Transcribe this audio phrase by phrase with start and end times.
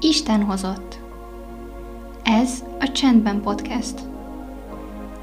[0.00, 0.98] Isten hozott.
[2.22, 4.00] Ez a Csendben Podcast.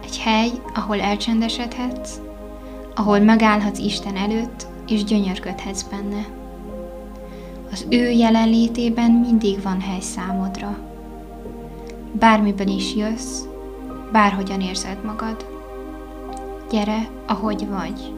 [0.04, 2.20] Egy hely, ahol elcsendesedhetsz,
[2.96, 6.26] ahol megállhatsz Isten előtt, és gyönyörködhetsz benne.
[7.72, 10.78] Az ő jelenlétében mindig van hely számodra.
[12.12, 13.42] Bármiben is jössz,
[14.12, 15.46] bárhogyan érzed magad.
[16.70, 18.14] Gyere, ahogy vagy.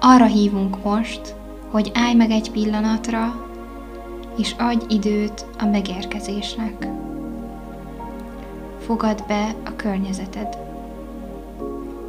[0.00, 1.34] Arra hívunk most,
[1.70, 3.47] hogy állj meg egy pillanatra,
[4.38, 6.88] és adj időt a megérkezésnek.
[8.78, 10.58] Fogad be a környezeted.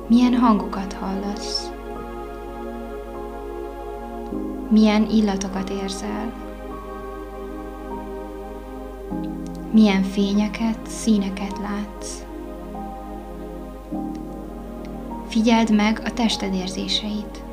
[0.08, 1.72] Milyen hangokat hallasz?
[4.70, 6.34] Milyen illatokat érzel?
[9.72, 12.24] Milyen fényeket, színeket látsz?
[15.28, 17.44] Figyeld meg a tested érzéseit.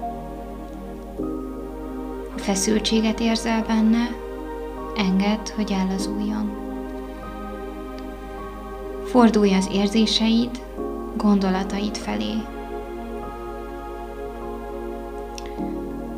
[2.33, 4.24] Ha feszültséget érzel benne,
[4.97, 6.65] engedd, hogy ellazuljon.
[9.05, 10.51] Fordulj az érzéseid,
[11.16, 12.35] gondolataid felé.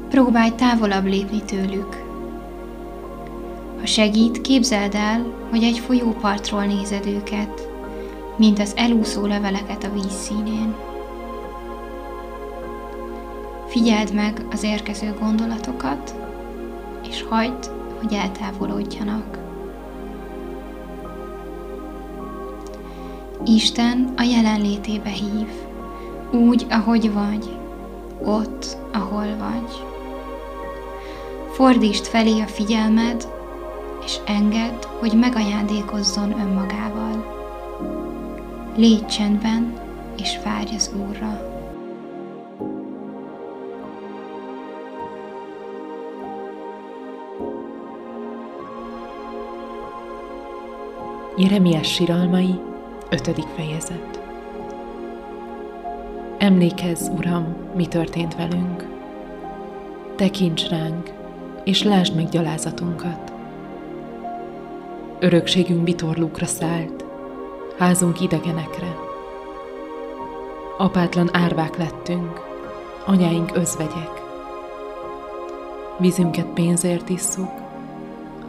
[0.08, 2.06] Próbálj távolabb lépni tőlük.
[3.80, 7.68] Ha segít, képzeld el, hogy egy folyópartról nézed őket,
[8.36, 10.74] mint az elúszó leveleket a víz színén.
[13.66, 16.14] Figyeld meg az érkező gondolatokat,
[17.08, 19.38] és hagyd, hogy eltávolodjanak.
[23.44, 25.48] Isten a jelenlétébe hív,
[26.30, 27.56] úgy, ahogy vagy,
[28.24, 29.84] ott, ahol vagy.
[31.52, 33.28] Fordítsd felé a figyelmed,
[34.04, 37.36] és engedd, hogy megajándékozzon önmagával.
[38.76, 39.72] Légy csendben,
[40.16, 41.57] és várj az Úrra.
[51.38, 52.60] Jeremiás siralmai,
[53.10, 54.20] ötödik fejezet.
[56.38, 58.86] Emlékezz, Uram, mi történt velünk.
[60.16, 61.12] Tekints ránk,
[61.64, 63.32] és lásd meg gyalázatunkat.
[65.18, 67.04] Örökségünk bitorlókra szállt,
[67.78, 68.96] házunk idegenekre.
[70.78, 72.40] Apátlan árvák lettünk,
[73.06, 74.22] anyáink özvegyek.
[75.98, 77.52] Vízünket pénzért isszuk,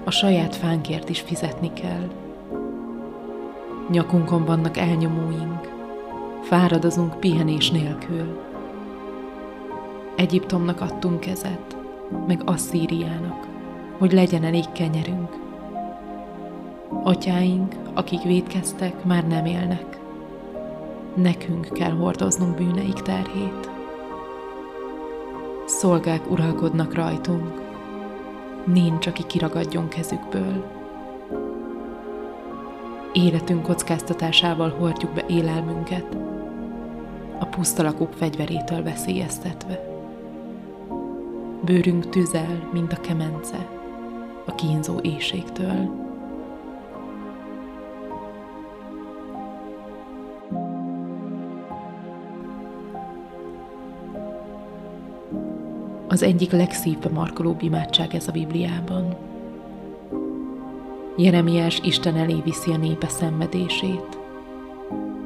[0.04, 2.28] a saját fánkért is fizetni kell.
[3.90, 5.70] Nyakunkon vannak elnyomóink,
[6.42, 8.40] fáradozunk pihenés nélkül.
[10.16, 11.78] Egyiptomnak adtunk kezet,
[12.28, 13.48] meg Asszíriának,
[13.98, 15.38] hogy legyen elég kenyerünk.
[17.04, 20.00] Atyáink, akik védkeztek, már nem élnek.
[21.16, 23.70] Nekünk kell hordoznunk bűneik terhét.
[25.66, 27.62] Szolgák uralkodnak rajtunk,
[28.66, 30.79] nincs, aki kiragadjon kezükből
[33.14, 36.18] életünk kockáztatásával hordjuk be élelmünket,
[37.40, 39.80] a pusztalakok fegyverétől veszélyeztetve.
[41.66, 43.70] Bőrünk tüzel, mint a kemence,
[44.46, 46.08] a kínzó éjségtől.
[56.08, 59.16] Az egyik legszívbe markolóbb imádság ez a Bibliában–
[61.20, 64.18] Jeremiás Isten elé viszi a népe szenvedését.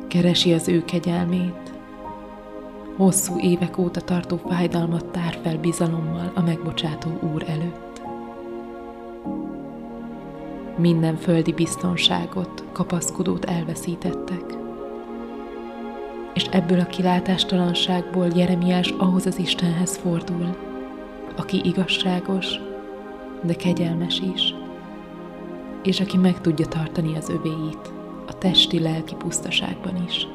[0.08, 1.74] Keresi az ő kegyelmét.
[2.98, 8.02] Hosszú évek óta tartó fájdalmat tár fel bizalommal a megbocsátó Úr előtt.
[10.78, 14.44] Minden földi biztonságot, kapaszkodót elveszítettek.
[16.34, 20.58] És ebből a kilátástalanságból Jeremiás ahhoz az Istenhez fordul,
[21.36, 22.48] aki igazságos,
[23.44, 24.54] de kegyelmes is
[25.84, 27.92] és aki meg tudja tartani az övéit
[28.28, 30.28] a testi-lelki pusztaságban is.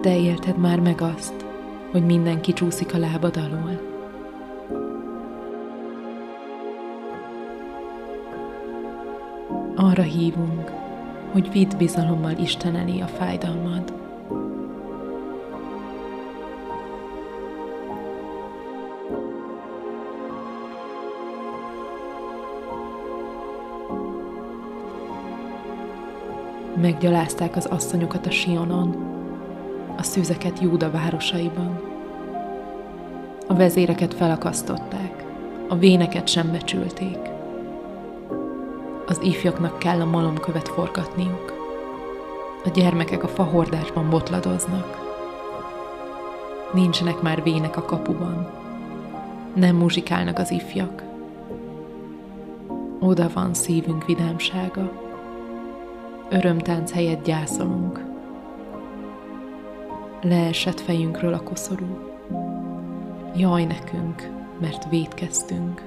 [0.00, 1.44] Te élted már meg azt,
[1.90, 3.80] hogy mindenki csúszik a lábad alól.
[9.76, 10.70] Arra hívunk,
[11.32, 14.07] hogy vidd bizalommal Isten elé a fájdalmad.
[26.80, 28.96] Meggyalázták az asszonyokat a Sionon,
[29.96, 31.80] a szűzeket Júda városaiban.
[33.46, 35.24] A vezéreket felakasztották,
[35.68, 37.18] a véneket sem becsülték.
[39.06, 41.52] Az ifjaknak kell a malomkövet forgatniuk.
[42.64, 44.98] A gyermekek a fahordásban botladoznak.
[46.72, 48.50] Nincsenek már vének a kapuban.
[49.54, 51.02] Nem muzsikálnak az ifjak.
[53.00, 55.07] Oda van szívünk vidámsága.
[56.30, 58.04] Örömtánc helyett gyászolunk.
[60.20, 61.98] Leesett fejünkről a koszorú.
[63.36, 64.30] Jaj nekünk,
[64.60, 65.82] mert védkeztünk.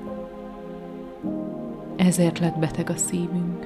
[1.96, 3.66] Ezért lett beteg a szívünk.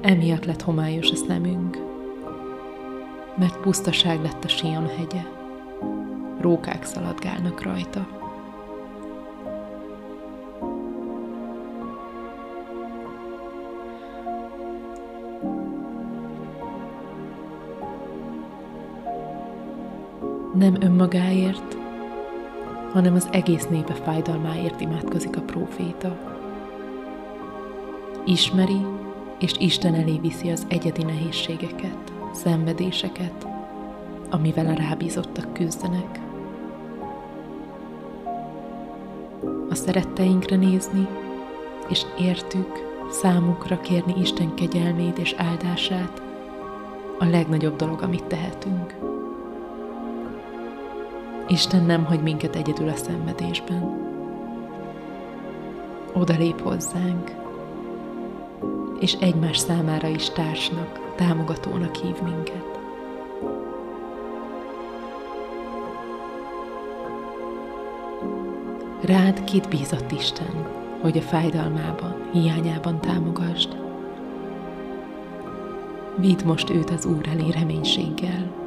[0.00, 1.78] Emiatt lett homályos a szemünk.
[3.36, 5.22] Mert pusztaság lett a Sion hegye.
[6.40, 8.19] Rókák szaladgálnak rajta.
[20.54, 21.76] Nem önmagáért,
[22.92, 26.18] hanem az egész népe fájdalmáért imádkozik a próféta.
[28.24, 28.86] Ismeri
[29.38, 33.46] és Isten elé viszi az egyedi nehézségeket, szenvedéseket,
[34.30, 36.20] amivel a rábízottak küzdenek.
[39.70, 41.06] A szeretteinkre nézni,
[41.88, 46.22] és értük, számukra kérni Isten kegyelmét és áldását,
[47.18, 48.94] a legnagyobb dolog, amit tehetünk.
[51.50, 54.08] Isten nem hagy minket egyedül a szenvedésben.
[56.12, 57.30] Oda lép hozzánk,
[59.00, 62.78] és egymás számára is társnak, támogatónak hív minket.
[69.00, 70.66] Rád kit bízott Isten,
[71.00, 73.76] hogy a fájdalmában, hiányában támogasd.
[76.16, 78.59] Vidd most őt az Úr elé reménységgel,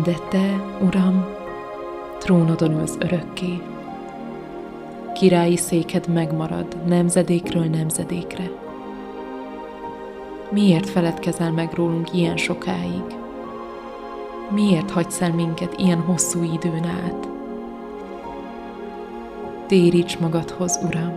[0.00, 1.24] De te, Uram,
[2.18, 3.62] trónodon ülsz örökké.
[5.14, 8.50] Királyi széked megmarad nemzedékről nemzedékre.
[10.50, 13.02] Miért feledkezel meg rólunk ilyen sokáig?
[14.50, 17.28] Miért hagysz el minket ilyen hosszú időn át?
[19.66, 21.14] Téríts magadhoz, Uram,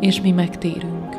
[0.00, 1.16] és mi megtérünk.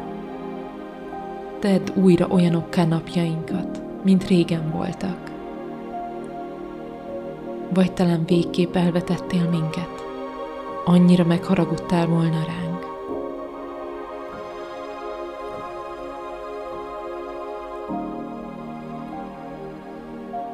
[1.60, 5.36] Tedd újra olyanokká napjainkat, mint régen voltak
[7.74, 9.90] vagy talán végképp elvetettél minket.
[10.86, 12.86] Annyira megharagudtál volna ránk.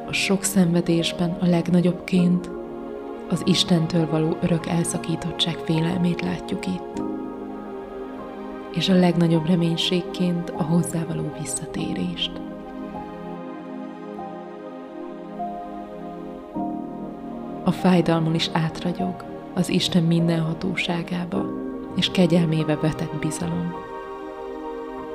[0.07, 2.49] A sok szenvedésben a legnagyobbként
[3.29, 7.01] az Istentől való örök elszakítottság félelmét látjuk itt,
[8.73, 12.31] és a legnagyobb reménységként a hozzávaló visszatérést.
[17.73, 19.23] Fájdalmon is átragyog
[19.53, 21.45] az Isten minden hatóságába
[21.95, 23.73] és kegyelmébe vetett bizalom.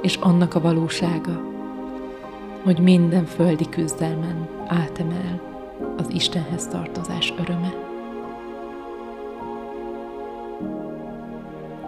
[0.03, 1.43] És annak a valósága,
[2.63, 5.41] hogy minden földi küzdelmen átemel
[5.97, 7.75] az Istenhez tartozás öröme.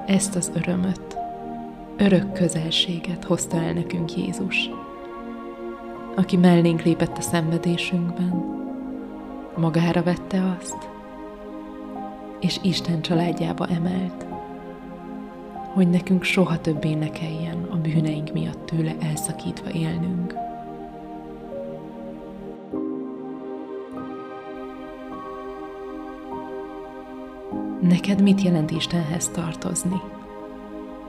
[0.07, 1.17] Ezt az örömöt,
[1.97, 4.71] örök közelséget hozta el nekünk Jézus,
[6.17, 8.60] aki mellénk lépett a szenvedésünkben,
[9.61, 10.89] magára vette azt,
[12.41, 14.27] és Isten családjába emelt,
[15.73, 20.35] hogy nekünk soha többé ne kelljen a bűneink miatt tőle elszakítva élnünk.
[27.81, 30.01] Neked mit jelent Istenhez tartozni?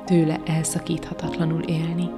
[0.06, 2.10] Tőle elszakíthatatlanul élni?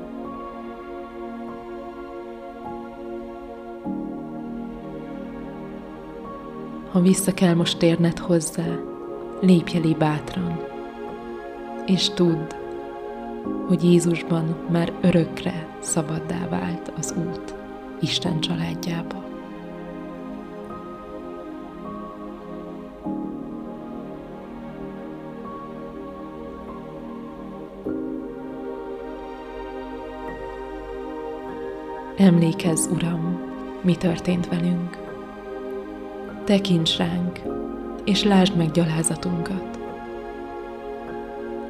[6.93, 8.65] Ha vissza kell most térned hozzá,
[9.41, 10.59] lépj elé bátran,
[11.85, 12.53] és tudd,
[13.67, 17.53] hogy Jézusban már örökre szabaddá vált az út
[18.01, 19.23] Isten családjába.
[32.17, 33.39] Emlékezz, Uram,
[33.81, 35.02] mi történt velünk.
[36.45, 37.39] Tekints ránk,
[38.03, 39.79] és lásd meg gyalázatunkat.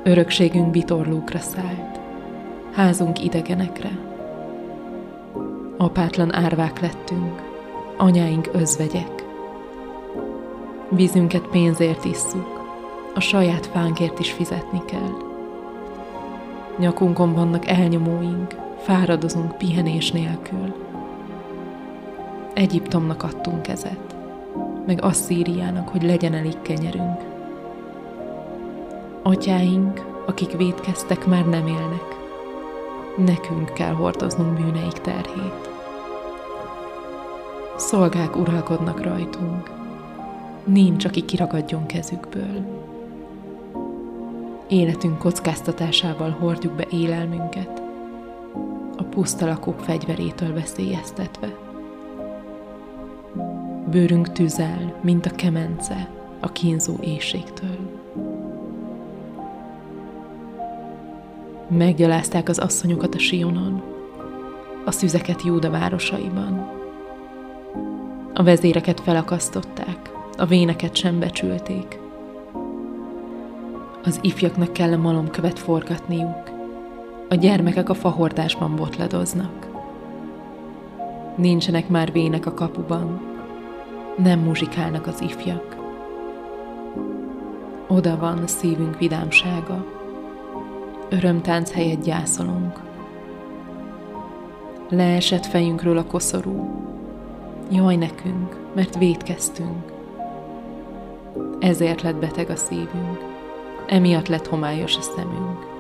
[0.03, 1.99] Örökségünk vitorlókra szállt,
[2.71, 3.99] házunk idegenekre.
[5.77, 7.41] Apátlan árvák lettünk,
[7.97, 9.25] anyáink özvegyek.
[10.89, 12.61] Vízünket pénzért isszuk,
[13.15, 15.17] a saját fánkért is fizetni kell.
[16.77, 20.75] Nyakunkon vannak elnyomóink, fáradozunk pihenés nélkül.
[22.53, 24.12] Egyiptomnak adtunk kezet
[24.85, 27.21] meg Asszíriának, hogy legyen elég kenyerünk.
[29.21, 32.15] Atyáink akik védkeztek, már nem élnek.
[33.17, 35.69] Nekünk kell hordoznunk bűneik terhét.
[37.77, 39.71] Szolgák uralkodnak rajtunk.
[40.63, 42.81] Nincs, aki kiragadjon kezükből.
[44.67, 47.81] Életünk kockáztatásával hordjuk be élelmünket,
[48.97, 51.72] a puszta lakók fegyverétől veszélyeztetve.
[53.93, 56.09] Bőrünk tüzel, mint a kemence
[56.39, 57.77] a kínzó éjségtől.
[61.67, 63.83] Meggyalázták az asszonyokat a Sionon,
[64.85, 66.71] a szüzeket Júda városaiban.
[68.33, 71.99] A vezéreket felakasztották, a véneket sem becsülték.
[74.03, 76.51] Az ifjaknak kell a malomkövet forgatniuk,
[77.29, 79.67] a gyermekek a fahordásban botladoznak.
[81.37, 83.32] Nincsenek már vének a kapuban,
[84.17, 85.75] nem muzsikálnak az ifjak.
[87.87, 89.85] Oda van szívünk vidámsága,
[91.09, 92.79] örömtánc helyett gyászolunk.
[94.89, 96.85] Leesett fejünkről a koszorú,
[97.71, 99.91] jaj nekünk, mert védkeztünk.
[101.59, 103.19] Ezért lett beteg a szívünk,
[103.87, 105.71] emiatt lett homályos a szemünk.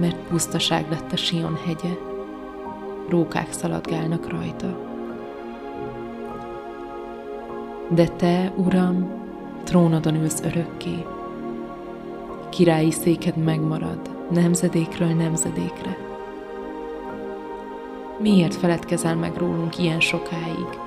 [0.00, 1.94] Mert pusztaság lett a Sion hegye,
[3.08, 4.93] rókák szaladgálnak rajta.
[7.90, 9.10] De te, Uram,
[9.64, 11.04] trónodon ülsz örökké.
[12.48, 14.00] Királyi széked megmarad,
[14.30, 15.96] nemzedékről nemzedékre.
[18.18, 20.78] Miért feledkezel meg rólunk ilyen sokáig?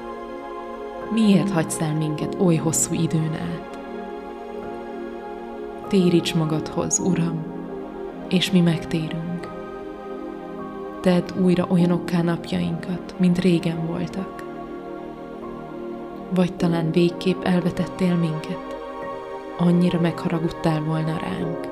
[1.13, 3.79] Miért hagysz el minket oly hosszú időn át?
[5.87, 7.43] Téríts magadhoz, Uram,
[8.29, 9.47] és mi megtérünk.
[11.01, 14.46] Tedd újra olyanokká napjainkat, mint régen voltak.
[16.29, 18.75] Vagy talán végképp elvetettél minket?
[19.57, 21.67] Annyira megharagudtál volna ránk.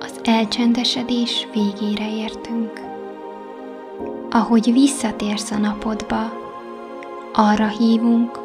[0.00, 2.80] Az elcsendesedés végére értünk.
[4.30, 6.32] Ahogy visszatérsz a napodba,
[7.32, 8.38] arra hívunk,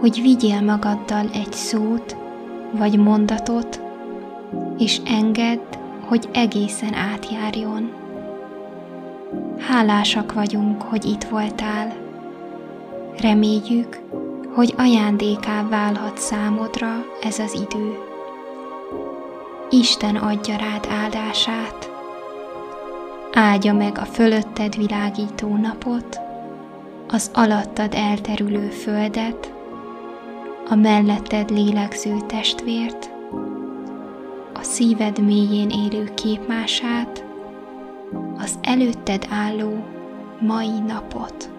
[0.00, 2.16] hogy vigyél magaddal egy szót
[2.72, 3.80] vagy mondatot,
[4.78, 5.76] és engedd,
[6.06, 7.92] hogy egészen átjárjon.
[9.58, 11.92] Hálásak vagyunk, hogy itt voltál.
[13.20, 14.00] Reméljük,
[14.54, 17.98] hogy ajándéká válhat számodra ez az idő.
[19.70, 21.90] Isten adja rád áldását.
[23.32, 26.20] Áldja meg a fölötted világító napot,
[27.08, 29.52] az alattad elterülő földet,
[30.68, 33.09] a melletted lélegző testvért,
[34.60, 37.24] a szíved mélyén élő képmását,
[38.38, 39.84] az előtted álló
[40.40, 41.50] mai napot.